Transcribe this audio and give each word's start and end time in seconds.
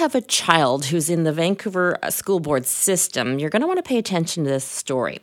have 0.00 0.14
a 0.14 0.22
child 0.22 0.86
who's 0.86 1.10
in 1.10 1.24
the 1.24 1.32
Vancouver 1.32 1.98
uh, 2.02 2.10
School 2.10 2.40
Board 2.40 2.64
system, 2.64 3.38
you're 3.38 3.50
going 3.50 3.60
to 3.60 3.66
want 3.66 3.76
to 3.76 3.82
pay 3.82 3.98
attention 3.98 4.44
to 4.44 4.50
this 4.50 4.64
story. 4.64 5.18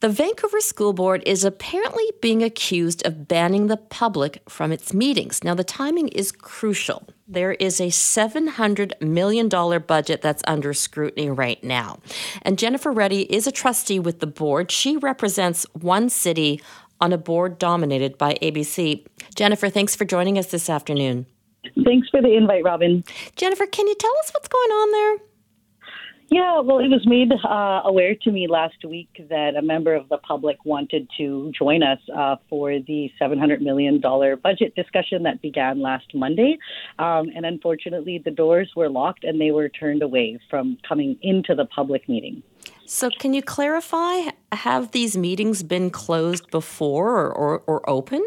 The 0.00 0.10
Vancouver 0.10 0.60
School 0.60 0.92
Board 0.92 1.22
is 1.24 1.44
apparently 1.44 2.04
being 2.20 2.42
accused 2.42 3.06
of 3.06 3.26
banning 3.26 3.68
the 3.68 3.78
public 3.78 4.42
from 4.50 4.70
its 4.70 4.92
meetings. 4.92 5.42
Now, 5.42 5.54
the 5.54 5.64
timing 5.64 6.08
is 6.08 6.30
crucial. 6.30 7.08
There 7.26 7.52
is 7.52 7.80
a 7.80 7.86
$700 7.86 9.00
million 9.00 9.48
budget 9.48 10.20
that's 10.20 10.42
under 10.46 10.74
scrutiny 10.74 11.30
right 11.30 11.64
now. 11.64 12.00
And 12.42 12.58
Jennifer 12.58 12.92
Reddy 12.92 13.22
is 13.32 13.46
a 13.46 13.52
trustee 13.52 13.98
with 13.98 14.20
the 14.20 14.26
board. 14.26 14.70
She 14.70 14.98
represents 14.98 15.64
OneCity 15.78 16.60
on 17.00 17.14
a 17.14 17.18
board 17.18 17.58
dominated 17.58 18.18
by 18.18 18.34
ABC. 18.42 19.06
Jennifer, 19.34 19.70
thanks 19.70 19.96
for 19.96 20.04
joining 20.04 20.36
us 20.36 20.48
this 20.48 20.68
afternoon. 20.68 21.24
Thanks 21.84 22.08
for 22.08 22.20
the 22.20 22.36
invite, 22.36 22.64
Robin. 22.64 23.04
Jennifer, 23.36 23.66
can 23.66 23.86
you 23.86 23.94
tell 23.94 24.12
us 24.20 24.30
what's 24.32 24.48
going 24.48 24.70
on 24.70 24.92
there? 24.92 25.26
Yeah, 26.32 26.60
well, 26.60 26.78
it 26.78 26.88
was 26.88 27.06
made 27.06 27.30
uh, 27.44 27.82
aware 27.84 28.14
to 28.22 28.30
me 28.32 28.46
last 28.48 28.82
week 28.88 29.10
that 29.28 29.54
a 29.54 29.60
member 29.60 29.94
of 29.94 30.08
the 30.08 30.16
public 30.16 30.64
wanted 30.64 31.06
to 31.18 31.52
join 31.56 31.82
us 31.82 31.98
uh, 32.16 32.36
for 32.48 32.70
the 32.78 33.10
$700 33.20 33.60
million 33.60 34.00
budget 34.00 34.74
discussion 34.74 35.24
that 35.24 35.42
began 35.42 35.82
last 35.82 36.06
Monday. 36.14 36.56
Um, 36.98 37.28
and 37.36 37.44
unfortunately, 37.44 38.22
the 38.24 38.30
doors 38.30 38.72
were 38.74 38.88
locked 38.88 39.24
and 39.24 39.38
they 39.38 39.50
were 39.50 39.68
turned 39.68 40.02
away 40.02 40.40
from 40.48 40.78
coming 40.88 41.18
into 41.20 41.54
the 41.54 41.66
public 41.66 42.08
meeting. 42.08 42.42
So, 42.86 43.10
can 43.10 43.34
you 43.34 43.42
clarify? 43.42 44.30
Have 44.52 44.92
these 44.92 45.18
meetings 45.18 45.62
been 45.62 45.90
closed 45.90 46.50
before 46.50 47.14
or, 47.14 47.30
or, 47.30 47.58
or 47.66 47.90
open? 47.90 48.26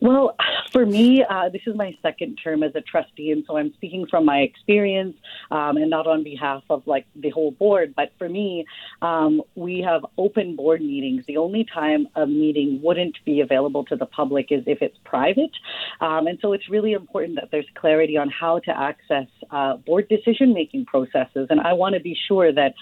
Well, 0.00 0.34
for 0.72 0.86
me, 0.86 1.22
uh, 1.28 1.50
this 1.50 1.60
is 1.66 1.76
my 1.76 1.94
second 2.00 2.36
term 2.42 2.62
as 2.62 2.74
a 2.74 2.80
trustee, 2.80 3.32
and 3.32 3.44
so 3.46 3.58
I'm 3.58 3.72
speaking 3.74 4.06
from 4.08 4.24
my 4.24 4.38
experience 4.38 5.16
um, 5.50 5.76
and 5.76 5.90
not 5.90 6.06
on 6.06 6.24
behalf 6.24 6.62
of 6.70 6.86
like 6.86 7.06
the 7.14 7.28
whole 7.30 7.50
board. 7.50 7.94
But 7.94 8.12
for 8.16 8.28
me, 8.28 8.64
um, 9.02 9.42
we 9.56 9.80
have 9.80 10.06
open 10.16 10.56
board 10.56 10.80
meetings. 10.80 11.24
The 11.26 11.36
only 11.36 11.66
time 11.72 12.08
a 12.14 12.26
meeting 12.26 12.80
wouldn't 12.82 13.18
be 13.26 13.40
available 13.40 13.84
to 13.86 13.96
the 13.96 14.06
public 14.06 14.46
is 14.50 14.62
if 14.66 14.80
it's 14.80 14.96
private, 15.04 15.52
um, 16.00 16.26
and 16.26 16.38
so 16.40 16.54
it's 16.54 16.70
really 16.70 16.92
important 16.92 17.34
that 17.36 17.50
there's 17.50 17.68
clarity 17.74 18.16
on 18.16 18.30
how 18.30 18.58
to 18.60 18.70
access 18.70 19.26
uh, 19.50 19.76
board 19.76 20.08
decision 20.08 20.54
making 20.54 20.86
processes. 20.86 21.48
And 21.50 21.60
I 21.60 21.74
want 21.74 21.94
to 21.94 22.00
be 22.00 22.16
sure 22.26 22.52
that 22.52 22.74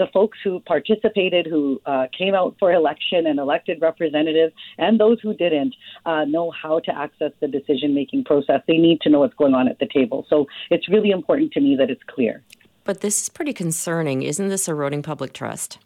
the 0.00 0.08
folks 0.14 0.38
who 0.42 0.60
participated, 0.60 1.46
who 1.46 1.80
uh, 1.84 2.06
came 2.16 2.34
out 2.34 2.56
for 2.58 2.72
election 2.72 3.26
and 3.26 3.38
elected 3.38 3.80
representatives, 3.82 4.54
and 4.78 4.98
those 4.98 5.18
who 5.22 5.34
didn't 5.34 5.74
uh, 6.06 6.24
know 6.24 6.50
how 6.50 6.80
to 6.80 6.96
access 7.04 7.32
the 7.40 7.46
decision 7.46 7.94
making 7.94 8.24
process. 8.24 8.62
They 8.66 8.78
need 8.78 9.02
to 9.02 9.10
know 9.10 9.20
what's 9.20 9.34
going 9.34 9.54
on 9.54 9.68
at 9.68 9.78
the 9.78 9.88
table. 9.92 10.26
So 10.30 10.46
it's 10.70 10.88
really 10.88 11.10
important 11.10 11.52
to 11.52 11.60
me 11.60 11.76
that 11.76 11.90
it's 11.90 12.02
clear. 12.08 12.42
But 12.84 13.02
this 13.02 13.20
is 13.22 13.28
pretty 13.28 13.52
concerning. 13.52 14.22
Isn't 14.22 14.48
this 14.48 14.68
eroding 14.68 15.02
public 15.02 15.34
trust? 15.34 15.78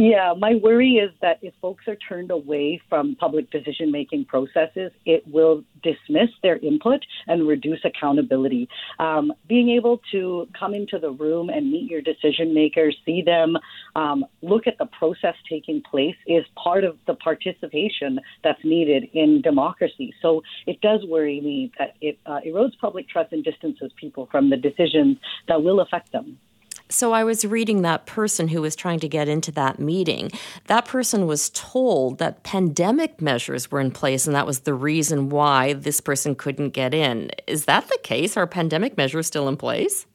Yeah, 0.00 0.32
my 0.38 0.54
worry 0.54 0.92
is 0.92 1.10
that 1.22 1.40
if 1.42 1.54
folks 1.60 1.88
are 1.88 1.96
turned 1.96 2.30
away 2.30 2.80
from 2.88 3.16
public 3.16 3.50
decision 3.50 3.90
making 3.90 4.26
processes, 4.26 4.92
it 5.04 5.26
will 5.26 5.64
dismiss 5.82 6.28
their 6.40 6.56
input 6.58 7.04
and 7.26 7.48
reduce 7.48 7.80
accountability. 7.84 8.68
Um, 9.00 9.32
being 9.48 9.70
able 9.70 10.00
to 10.12 10.46
come 10.56 10.72
into 10.72 11.00
the 11.00 11.10
room 11.10 11.48
and 11.48 11.72
meet 11.72 11.90
your 11.90 12.00
decision 12.00 12.54
makers, 12.54 12.96
see 13.04 13.22
them, 13.22 13.56
um, 13.96 14.24
look 14.40 14.68
at 14.68 14.78
the 14.78 14.86
process 14.86 15.34
taking 15.50 15.82
place 15.82 16.16
is 16.28 16.44
part 16.54 16.84
of 16.84 16.96
the 17.08 17.14
participation 17.14 18.20
that's 18.44 18.62
needed 18.62 19.08
in 19.14 19.42
democracy. 19.42 20.14
So 20.22 20.44
it 20.68 20.80
does 20.80 21.04
worry 21.06 21.40
me 21.40 21.72
that 21.80 21.96
it 22.00 22.20
uh, 22.24 22.38
erodes 22.46 22.78
public 22.80 23.08
trust 23.08 23.32
and 23.32 23.42
distances 23.42 23.90
people 23.96 24.28
from 24.30 24.48
the 24.48 24.56
decisions 24.56 25.16
that 25.48 25.60
will 25.60 25.80
affect 25.80 26.12
them. 26.12 26.38
So 26.90 27.12
I 27.12 27.22
was 27.22 27.44
reading 27.44 27.82
that 27.82 28.06
person 28.06 28.48
who 28.48 28.62
was 28.62 28.74
trying 28.74 29.00
to 29.00 29.08
get 29.08 29.28
into 29.28 29.52
that 29.52 29.78
meeting. 29.78 30.30
That 30.66 30.86
person 30.86 31.26
was 31.26 31.50
told 31.50 32.18
that 32.18 32.42
pandemic 32.42 33.20
measures 33.20 33.70
were 33.70 33.80
in 33.80 33.90
place, 33.90 34.26
and 34.26 34.34
that 34.34 34.46
was 34.46 34.60
the 34.60 34.74
reason 34.74 35.28
why 35.28 35.74
this 35.74 36.00
person 36.00 36.34
couldn't 36.34 36.70
get 36.70 36.94
in. 36.94 37.30
Is 37.46 37.66
that 37.66 37.88
the 37.88 37.98
case? 38.02 38.36
Are 38.36 38.46
pandemic 38.46 38.96
measures 38.96 39.26
still 39.26 39.48
in 39.48 39.56
place? 39.56 40.06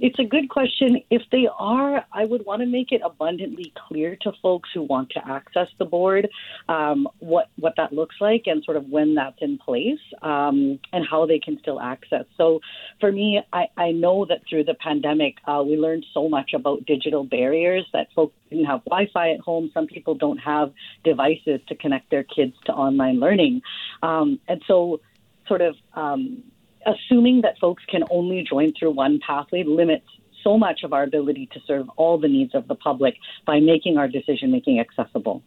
It's 0.00 0.18
a 0.18 0.24
good 0.24 0.48
question. 0.48 1.02
If 1.10 1.22
they 1.30 1.46
are, 1.58 2.06
I 2.10 2.24
would 2.24 2.46
want 2.46 2.60
to 2.60 2.66
make 2.66 2.90
it 2.90 3.02
abundantly 3.04 3.70
clear 3.86 4.16
to 4.22 4.32
folks 4.40 4.70
who 4.72 4.82
want 4.82 5.10
to 5.10 5.28
access 5.28 5.68
the 5.78 5.84
board 5.84 6.26
um, 6.70 7.06
what 7.18 7.50
what 7.56 7.74
that 7.76 7.92
looks 7.92 8.16
like 8.18 8.44
and 8.46 8.64
sort 8.64 8.78
of 8.78 8.88
when 8.88 9.14
that's 9.14 9.36
in 9.42 9.58
place 9.58 10.00
um, 10.22 10.78
and 10.94 11.04
how 11.08 11.26
they 11.26 11.38
can 11.38 11.58
still 11.60 11.80
access. 11.80 12.24
So, 12.38 12.60
for 12.98 13.12
me, 13.12 13.42
I, 13.52 13.66
I 13.76 13.90
know 13.92 14.24
that 14.24 14.40
through 14.48 14.64
the 14.64 14.74
pandemic, 14.74 15.36
uh, 15.46 15.62
we 15.66 15.76
learned 15.76 16.06
so 16.14 16.30
much 16.30 16.52
about 16.54 16.86
digital 16.86 17.24
barriers 17.24 17.86
that 17.92 18.08
folks 18.14 18.34
didn't 18.48 18.64
have 18.64 18.82
Wi-Fi 18.86 19.32
at 19.32 19.40
home. 19.40 19.70
Some 19.74 19.86
people 19.86 20.14
don't 20.14 20.38
have 20.38 20.72
devices 21.04 21.60
to 21.68 21.74
connect 21.74 22.10
their 22.10 22.24
kids 22.24 22.54
to 22.64 22.72
online 22.72 23.20
learning, 23.20 23.60
um, 24.02 24.40
and 24.48 24.62
so 24.66 25.00
sort 25.46 25.60
of 25.60 25.74
um, 25.94 26.44
assuming 26.86 27.42
that 27.42 27.58
folks 27.58 27.82
can 27.88 28.02
only 28.10 28.44
join 28.48 28.72
through 28.78 28.92
one 28.92 29.20
pathway 29.26 29.62
limits 29.64 30.06
so 30.42 30.56
much 30.56 30.82
of 30.84 30.92
our 30.92 31.02
ability 31.02 31.48
to 31.52 31.60
serve 31.66 31.88
all 31.96 32.18
the 32.18 32.28
needs 32.28 32.54
of 32.54 32.66
the 32.68 32.74
public 32.74 33.14
by 33.46 33.60
making 33.60 33.98
our 33.98 34.08
decision 34.08 34.50
making 34.50 34.80
accessible. 34.80 35.42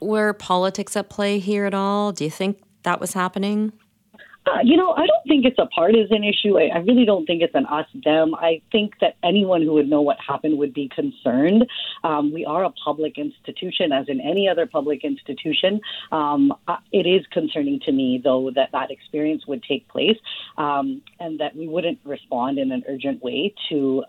Were 0.00 0.32
politics 0.32 0.96
at 0.96 1.08
play 1.08 1.38
here 1.38 1.64
at 1.64 1.74
all? 1.74 2.12
Do 2.12 2.24
you 2.24 2.30
think 2.30 2.62
that 2.82 3.00
was 3.00 3.14
happening? 3.14 3.72
Uh, 4.46 4.58
you 4.62 4.76
know, 4.76 4.92
I 4.92 5.06
don't 5.06 5.26
think 5.26 5.46
it's 5.46 5.58
a 5.58 5.66
partisan 5.66 6.22
issue. 6.22 6.58
I, 6.58 6.66
I 6.74 6.78
really 6.78 7.06
don't 7.06 7.24
think 7.24 7.42
it's 7.42 7.54
an 7.54 7.64
us 7.66 7.86
them. 8.04 8.34
I 8.34 8.60
think 8.70 8.92
that 9.00 9.16
anyone 9.22 9.62
who 9.62 9.72
would 9.72 9.88
know 9.88 10.02
what 10.02 10.18
happened 10.20 10.58
would 10.58 10.74
be 10.74 10.90
concerned. 10.94 11.66
Um, 12.02 12.32
we 12.32 12.44
are 12.44 12.64
a 12.64 12.70
public 12.70 13.16
institution, 13.16 13.90
as 13.90 14.06
in 14.08 14.20
any 14.20 14.46
other 14.46 14.66
public 14.66 15.02
institution. 15.02 15.80
Um, 16.12 16.52
uh, 16.68 16.76
it 16.92 17.06
is 17.06 17.24
concerning 17.32 17.80
to 17.86 17.92
me, 17.92 18.20
though, 18.22 18.50
that 18.54 18.70
that 18.72 18.90
experience 18.90 19.46
would 19.46 19.62
take 19.62 19.88
place 19.88 20.18
um, 20.58 21.00
and 21.20 21.40
that 21.40 21.56
we 21.56 21.66
wouldn't 21.66 21.98
respond 22.04 22.58
in 22.58 22.70
an 22.70 22.82
urgent 22.86 23.22
way 23.22 23.54
to. 23.70 24.04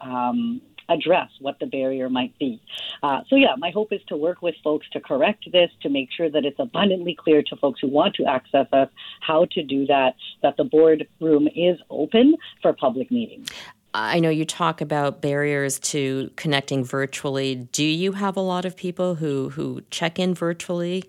Address 0.90 1.30
what 1.40 1.60
the 1.60 1.66
barrier 1.66 2.10
might 2.10 2.38
be. 2.38 2.62
Uh, 3.02 3.22
so, 3.30 3.36
yeah, 3.36 3.56
my 3.58 3.72
hope 3.72 3.92
is 3.92 4.02
to 4.08 4.16
work 4.16 4.42
with 4.42 4.56
folks 4.64 4.88
to 4.94 5.00
correct 5.00 5.46
this, 5.52 5.72
to 5.82 5.90
make 5.90 6.10
sure 6.16 6.30
that 6.30 6.46
it's 6.46 6.60
abundantly 6.60 7.16
clear 7.16 7.42
to 7.44 7.56
folks 7.56 7.80
who 7.82 7.88
want 7.88 8.16
to 8.16 8.26
access 8.26 8.68
us 8.72 8.90
how 9.22 9.46
to 9.52 9.64
do 9.64 9.86
that, 9.88 10.16
that 10.44 10.58
the 10.58 10.64
board 10.64 11.08
room 11.20 11.48
is 11.56 11.80
open 11.90 12.36
for 12.62 12.74
public 12.74 13.10
meetings. 13.10 13.50
I 13.96 14.20
know 14.20 14.30
you 14.30 14.44
talk 14.44 14.82
about 14.82 15.22
barriers 15.22 15.80
to 15.80 16.30
connecting 16.36 16.84
virtually. 16.84 17.56
Do 17.56 17.86
you 17.86 18.12
have 18.12 18.36
a 18.36 18.42
lot 18.42 18.66
of 18.66 18.76
people 18.76 19.16
who, 19.16 19.50
who 19.50 19.84
check 19.90 20.20
in 20.20 20.34
virtually? 20.34 21.06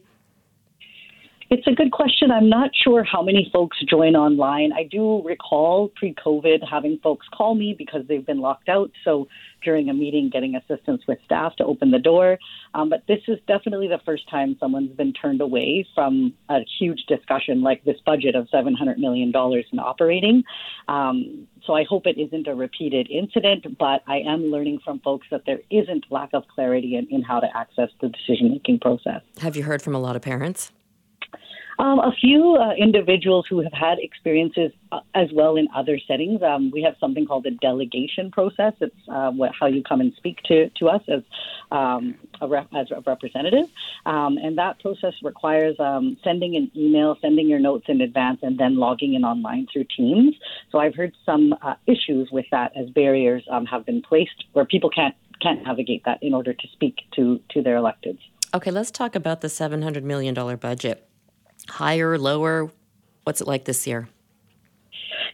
It's 1.48 1.66
a 1.68 1.72
good 1.72 1.92
question. 1.92 2.32
I'm 2.32 2.48
not 2.48 2.70
sure 2.74 3.04
how 3.04 3.22
many 3.22 3.48
folks 3.52 3.76
join 3.88 4.16
online. 4.16 4.72
I 4.72 4.82
do 4.82 5.22
recall 5.24 5.92
pre 5.94 6.12
COVID 6.14 6.58
having 6.68 6.98
folks 7.02 7.26
call 7.32 7.54
me 7.54 7.74
because 7.76 8.02
they've 8.08 8.26
been 8.26 8.40
locked 8.40 8.68
out. 8.68 8.90
So 9.04 9.28
during 9.62 9.88
a 9.88 9.94
meeting, 9.94 10.28
getting 10.32 10.56
assistance 10.56 11.02
with 11.06 11.18
staff 11.24 11.54
to 11.56 11.64
open 11.64 11.92
the 11.92 12.00
door. 12.00 12.38
Um, 12.74 12.88
but 12.88 13.04
this 13.06 13.20
is 13.28 13.38
definitely 13.46 13.86
the 13.86 14.00
first 14.04 14.28
time 14.28 14.56
someone's 14.58 14.96
been 14.96 15.12
turned 15.12 15.40
away 15.40 15.86
from 15.94 16.34
a 16.48 16.60
huge 16.78 17.04
discussion 17.06 17.62
like 17.62 17.84
this 17.84 17.96
budget 18.04 18.34
of 18.34 18.48
$700 18.52 18.98
million 18.98 19.28
in 19.28 19.78
operating. 19.78 20.42
Um, 20.88 21.46
so 21.64 21.74
I 21.74 21.84
hope 21.84 22.06
it 22.06 22.18
isn't 22.18 22.48
a 22.48 22.54
repeated 22.54 23.08
incident, 23.10 23.78
but 23.78 24.02
I 24.08 24.18
am 24.18 24.46
learning 24.46 24.80
from 24.84 24.98
folks 25.00 25.26
that 25.30 25.42
there 25.46 25.60
isn't 25.70 26.06
lack 26.10 26.30
of 26.32 26.42
clarity 26.48 26.96
in, 26.96 27.06
in 27.10 27.22
how 27.22 27.38
to 27.38 27.46
access 27.56 27.90
the 28.00 28.08
decision 28.08 28.50
making 28.50 28.80
process. 28.80 29.22
Have 29.38 29.56
you 29.56 29.62
heard 29.62 29.82
from 29.82 29.94
a 29.94 30.00
lot 30.00 30.16
of 30.16 30.22
parents? 30.22 30.72
Um, 31.78 31.98
a 31.98 32.12
few 32.12 32.56
uh, 32.56 32.72
individuals 32.72 33.46
who 33.48 33.60
have 33.60 33.72
had 33.72 33.98
experiences 33.98 34.72
uh, 34.92 35.00
as 35.14 35.28
well 35.32 35.56
in 35.56 35.68
other 35.74 35.98
settings. 36.06 36.42
Um, 36.42 36.70
we 36.70 36.82
have 36.82 36.94
something 36.98 37.26
called 37.26 37.44
a 37.46 37.50
delegation 37.50 38.30
process. 38.30 38.72
It's 38.80 38.96
uh, 39.08 39.30
what, 39.32 39.52
how 39.58 39.66
you 39.66 39.82
come 39.82 40.00
and 40.00 40.12
speak 40.16 40.42
to, 40.44 40.70
to 40.70 40.88
us 40.88 41.02
as, 41.08 41.22
um, 41.70 42.14
a 42.40 42.48
rep, 42.48 42.68
as 42.74 42.90
a 42.90 43.02
representative. 43.06 43.66
Um, 44.06 44.38
and 44.38 44.56
that 44.56 44.80
process 44.80 45.14
requires 45.22 45.78
um, 45.78 46.16
sending 46.24 46.56
an 46.56 46.70
email, 46.74 47.18
sending 47.20 47.46
your 47.48 47.58
notes 47.58 47.86
in 47.88 48.00
advance, 48.00 48.40
and 48.42 48.58
then 48.58 48.76
logging 48.76 49.14
in 49.14 49.24
online 49.24 49.66
through 49.70 49.84
Teams. 49.94 50.34
So 50.72 50.78
I've 50.78 50.94
heard 50.94 51.12
some 51.26 51.54
uh, 51.60 51.74
issues 51.86 52.30
with 52.32 52.46
that 52.52 52.72
as 52.74 52.88
barriers 52.90 53.44
um, 53.50 53.66
have 53.66 53.84
been 53.84 54.00
placed 54.02 54.44
where 54.52 54.64
people 54.64 54.90
can't 54.90 55.14
can't 55.42 55.62
navigate 55.64 56.02
that 56.06 56.18
in 56.22 56.32
order 56.32 56.54
to 56.54 56.68
speak 56.72 57.00
to, 57.14 57.38
to 57.50 57.60
their 57.60 57.76
electeds. 57.76 58.18
Okay, 58.54 58.70
let's 58.70 58.90
talk 58.90 59.14
about 59.14 59.42
the 59.42 59.48
$700 59.48 60.02
million 60.02 60.34
budget 60.56 61.06
higher, 61.68 62.18
lower? 62.18 62.70
What's 63.24 63.40
it 63.40 63.46
like 63.46 63.64
this 63.64 63.86
year? 63.86 64.08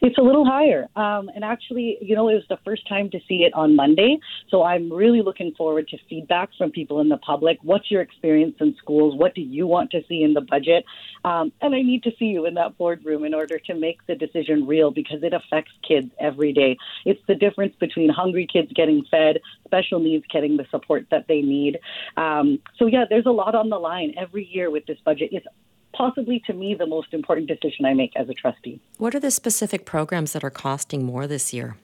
It's 0.03 0.17
a 0.17 0.21
little 0.21 0.43
higher. 0.45 0.89
Um, 0.97 1.29
and 1.33 1.45
actually, 1.45 1.97
you 2.01 2.13
know, 2.13 2.27
it 2.27 2.33
was 2.33 2.43
the 2.49 2.59
first 2.65 2.85
time 2.89 3.09
to 3.11 3.19
see 3.25 3.45
it 3.45 3.53
on 3.53 3.73
Monday. 3.73 4.19
So 4.49 4.61
I'm 4.61 4.91
really 4.91 5.21
looking 5.21 5.53
forward 5.57 5.87
to 5.87 5.97
feedback 6.09 6.49
from 6.57 6.71
people 6.71 6.99
in 6.99 7.07
the 7.07 7.17
public. 7.19 7.57
What's 7.61 7.89
your 7.89 8.01
experience 8.01 8.55
in 8.59 8.75
schools? 8.79 9.17
What 9.17 9.33
do 9.33 9.39
you 9.39 9.65
want 9.65 9.91
to 9.91 10.01
see 10.09 10.23
in 10.23 10.33
the 10.33 10.41
budget? 10.41 10.83
Um, 11.23 11.53
and 11.61 11.73
I 11.73 11.81
need 11.81 12.03
to 12.03 12.11
see 12.19 12.25
you 12.25 12.45
in 12.45 12.53
that 12.55 12.77
boardroom 12.77 13.23
in 13.23 13.33
order 13.33 13.57
to 13.59 13.73
make 13.75 14.05
the 14.05 14.15
decision 14.15 14.67
real 14.67 14.91
because 14.91 15.23
it 15.23 15.33
affects 15.33 15.71
kids 15.87 16.11
every 16.19 16.51
day. 16.51 16.75
It's 17.05 17.21
the 17.29 17.35
difference 17.35 17.73
between 17.79 18.09
hungry 18.09 18.45
kids 18.51 18.73
getting 18.75 19.05
fed, 19.09 19.39
special 19.63 20.01
needs 20.01 20.25
getting 20.29 20.57
the 20.57 20.65
support 20.69 21.05
that 21.11 21.29
they 21.29 21.41
need. 21.41 21.79
Um, 22.17 22.59
so, 22.77 22.87
yeah, 22.87 23.05
there's 23.09 23.25
a 23.25 23.31
lot 23.31 23.55
on 23.55 23.69
the 23.69 23.79
line 23.79 24.15
every 24.17 24.45
year 24.51 24.69
with 24.69 24.85
this 24.85 24.97
budget. 25.05 25.29
It's 25.31 25.47
possibly 25.95 26.41
to 26.47 26.53
me 26.53 26.75
the 26.75 26.85
most 26.85 27.13
important 27.13 27.47
decision 27.47 27.85
I 27.85 27.93
make 27.93 28.11
as 28.15 28.29
a 28.29 28.33
trustee. 28.33 28.79
What 28.97 29.15
are 29.15 29.19
the 29.19 29.31
specific 29.31 29.85
programs 29.85 30.33
that 30.33 30.43
are 30.43 30.49
costing 30.49 31.03
more 31.03 31.27
this 31.27 31.53
year? 31.53 31.77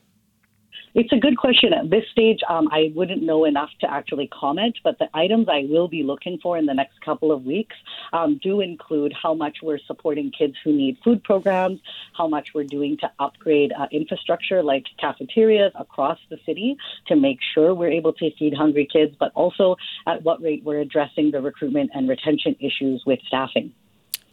It's 0.92 1.12
a 1.12 1.16
good 1.16 1.38
question. 1.38 1.72
At 1.72 1.88
this 1.88 2.04
stage, 2.10 2.40
um, 2.48 2.68
I 2.72 2.92
wouldn't 2.96 3.22
know 3.22 3.44
enough 3.44 3.70
to 3.80 3.90
actually 3.90 4.28
comment, 4.28 4.76
but 4.82 4.98
the 4.98 5.08
items 5.14 5.46
I 5.48 5.66
will 5.68 5.86
be 5.86 6.02
looking 6.02 6.38
for 6.42 6.58
in 6.58 6.66
the 6.66 6.74
next 6.74 7.00
couple 7.04 7.30
of 7.30 7.44
weeks 7.44 7.76
um, 8.12 8.40
do 8.42 8.60
include 8.60 9.12
how 9.12 9.32
much 9.32 9.58
we're 9.62 9.78
supporting 9.86 10.32
kids 10.36 10.54
who 10.64 10.72
need 10.72 10.98
food 11.04 11.22
programs, 11.22 11.78
how 12.16 12.26
much 12.26 12.54
we're 12.54 12.64
doing 12.64 12.96
to 12.98 13.10
upgrade 13.20 13.72
uh, 13.78 13.86
infrastructure 13.92 14.64
like 14.64 14.84
cafeterias 14.98 15.72
across 15.78 16.18
the 16.28 16.38
city 16.44 16.76
to 17.06 17.14
make 17.14 17.38
sure 17.54 17.72
we're 17.72 17.90
able 17.90 18.12
to 18.14 18.30
feed 18.36 18.54
hungry 18.54 18.88
kids, 18.92 19.14
but 19.20 19.30
also 19.36 19.76
at 20.08 20.22
what 20.24 20.42
rate 20.42 20.64
we're 20.64 20.80
addressing 20.80 21.30
the 21.30 21.40
recruitment 21.40 21.90
and 21.94 22.08
retention 22.08 22.56
issues 22.58 23.04
with 23.06 23.20
staffing. 23.28 23.72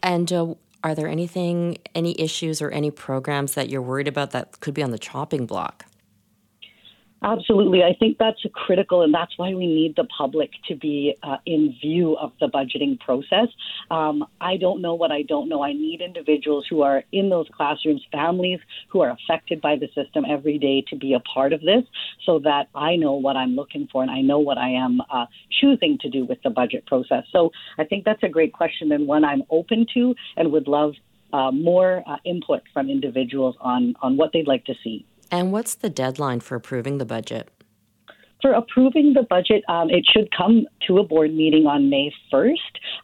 And 0.02 0.32
uh, 0.32 0.54
are 0.84 0.94
there 0.94 1.08
anything, 1.08 1.78
any 1.94 2.18
issues 2.20 2.62
or 2.62 2.70
any 2.70 2.90
programs 2.90 3.54
that 3.54 3.68
you're 3.68 3.82
worried 3.82 4.08
about 4.08 4.30
that 4.30 4.60
could 4.60 4.74
be 4.74 4.82
on 4.82 4.90
the 4.90 4.98
chopping 4.98 5.46
block? 5.46 5.86
Absolutely. 7.22 7.82
I 7.82 7.94
think 7.98 8.16
that's 8.18 8.38
critical, 8.52 9.02
and 9.02 9.12
that's 9.12 9.36
why 9.36 9.52
we 9.52 9.66
need 9.66 9.96
the 9.96 10.04
public 10.04 10.50
to 10.68 10.76
be 10.76 11.16
uh, 11.24 11.38
in 11.46 11.74
view 11.80 12.16
of 12.16 12.32
the 12.40 12.46
budgeting 12.46 12.98
process. 13.00 13.48
Um, 13.90 14.24
I 14.40 14.56
don't 14.56 14.80
know 14.80 14.94
what 14.94 15.10
I 15.10 15.22
don't 15.22 15.48
know. 15.48 15.64
I 15.64 15.72
need 15.72 16.00
individuals 16.00 16.66
who 16.70 16.82
are 16.82 17.02
in 17.10 17.28
those 17.28 17.48
classrooms, 17.52 18.02
families 18.12 18.60
who 18.88 19.00
are 19.00 19.10
affected 19.10 19.60
by 19.60 19.74
the 19.74 19.88
system 19.96 20.24
every 20.30 20.58
day 20.58 20.84
to 20.90 20.96
be 20.96 21.14
a 21.14 21.20
part 21.20 21.52
of 21.52 21.60
this 21.60 21.82
so 22.24 22.38
that 22.40 22.68
I 22.74 22.94
know 22.94 23.14
what 23.14 23.36
I'm 23.36 23.56
looking 23.56 23.88
for 23.90 24.02
and 24.02 24.10
I 24.12 24.20
know 24.20 24.38
what 24.38 24.58
I 24.58 24.70
am 24.70 25.00
uh, 25.12 25.26
choosing 25.60 25.98
to 26.02 26.08
do 26.08 26.24
with 26.24 26.38
the 26.44 26.50
budget 26.50 26.86
process. 26.86 27.24
So 27.32 27.50
I 27.78 27.84
think 27.84 28.04
that's 28.04 28.22
a 28.22 28.28
great 28.28 28.52
question 28.52 28.92
and 28.92 29.08
one 29.08 29.24
I'm 29.24 29.42
open 29.50 29.86
to 29.94 30.14
and 30.36 30.52
would 30.52 30.68
love 30.68 30.92
uh, 31.32 31.50
more 31.50 32.04
uh, 32.06 32.16
input 32.24 32.62
from 32.72 32.88
individuals 32.88 33.56
on, 33.60 33.94
on 34.02 34.16
what 34.16 34.32
they'd 34.32 34.46
like 34.46 34.64
to 34.66 34.74
see. 34.84 35.04
And 35.30 35.52
what's 35.52 35.74
the 35.74 35.90
deadline 35.90 36.40
for 36.40 36.54
approving 36.54 36.98
the 36.98 37.04
budget? 37.04 37.50
For 38.40 38.52
approving 38.52 39.14
the 39.14 39.22
budget, 39.22 39.64
um, 39.68 39.90
it 39.90 40.06
should 40.12 40.28
come 40.36 40.66
to 40.86 40.98
a 40.98 41.04
board 41.04 41.34
meeting 41.34 41.66
on 41.66 41.90
May 41.90 42.12
1st. 42.32 42.56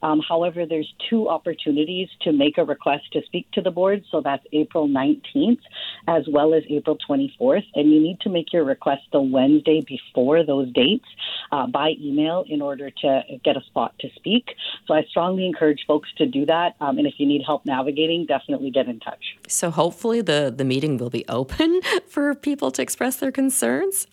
Um, 0.02 0.20
however, 0.26 0.64
there's 0.64 0.92
two 1.10 1.28
opportunities 1.28 2.08
to 2.22 2.32
make 2.32 2.56
a 2.56 2.64
request 2.64 3.04
to 3.14 3.22
speak 3.26 3.50
to 3.52 3.60
the 3.60 3.70
board. 3.70 4.04
So 4.10 4.20
that's 4.20 4.44
April 4.52 4.88
19th 4.88 5.58
as 6.06 6.24
well 6.30 6.54
as 6.54 6.62
April 6.70 6.96
24th. 7.08 7.64
And 7.74 7.92
you 7.92 8.00
need 8.00 8.20
to 8.20 8.28
make 8.28 8.52
your 8.52 8.64
request 8.64 9.02
the 9.12 9.20
Wednesday 9.20 9.82
before 9.86 10.44
those 10.44 10.72
dates 10.72 11.06
uh, 11.50 11.66
by 11.66 11.94
email 12.00 12.44
in 12.48 12.62
order 12.62 12.90
to 12.90 13.22
get 13.44 13.56
a 13.56 13.62
spot 13.62 13.94
to 14.00 14.08
speak. 14.14 14.54
So 14.86 14.94
I 14.94 15.02
strongly 15.10 15.46
encourage 15.46 15.84
folks 15.86 16.10
to 16.18 16.26
do 16.26 16.46
that. 16.46 16.76
Um, 16.80 16.98
and 16.98 17.06
if 17.06 17.14
you 17.18 17.26
need 17.26 17.42
help 17.44 17.66
navigating, 17.66 18.26
definitely 18.26 18.70
get 18.70 18.86
in 18.86 19.00
touch. 19.00 19.36
So 19.48 19.70
hopefully 19.70 20.20
the, 20.20 20.52
the 20.56 20.64
meeting 20.64 20.96
will 20.96 21.10
be 21.10 21.24
open 21.28 21.80
for 22.06 22.34
people 22.34 22.70
to 22.72 22.82
express 22.82 23.16
their 23.16 23.32
concerns. 23.32 24.06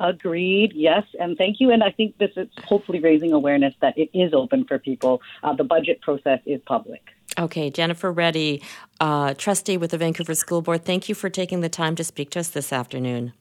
Agreed. 0.00 0.72
Yes, 0.74 1.04
and 1.18 1.36
thank 1.36 1.60
you. 1.60 1.70
And 1.70 1.82
I 1.82 1.90
think 1.90 2.16
this 2.18 2.30
is 2.36 2.48
hopefully 2.64 3.00
raising 3.00 3.32
awareness 3.32 3.74
that 3.80 3.98
it 3.98 4.10
is 4.14 4.32
open 4.32 4.64
for 4.64 4.78
people. 4.78 5.20
Uh, 5.42 5.54
the 5.54 5.64
budget 5.64 6.00
process 6.02 6.40
is 6.46 6.60
public. 6.66 7.02
Okay, 7.38 7.70
Jennifer 7.70 8.10
Reddy, 8.10 8.62
uh, 9.00 9.34
trustee 9.34 9.76
with 9.76 9.90
the 9.90 9.98
Vancouver 9.98 10.34
School 10.34 10.62
Board. 10.62 10.84
Thank 10.84 11.08
you 11.08 11.14
for 11.14 11.28
taking 11.28 11.60
the 11.60 11.68
time 11.68 11.94
to 11.96 12.04
speak 12.04 12.30
to 12.30 12.40
us 12.40 12.48
this 12.48 12.72
afternoon. 12.72 13.32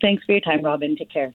Thanks 0.00 0.24
for 0.24 0.32
your 0.32 0.40
time, 0.40 0.62
Robin. 0.62 0.96
Take 0.96 1.10
care. 1.10 1.34